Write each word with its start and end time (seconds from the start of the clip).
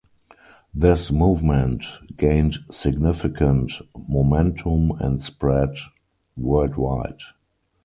This 0.73 1.11
movement 1.11 1.83
gained 2.17 2.55
significant 2.71 3.71
momentum 4.09 4.89
and 4.99 5.21
spread 5.21 5.75
worldwide. 6.35 7.19